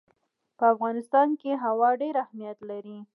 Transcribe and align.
په 0.57 0.63
افغانستان 0.73 1.27
کې 1.39 1.51
هوا 1.63 1.89
ډېر 2.01 2.15
اهمیت 2.23 2.57
لري. 2.69 2.97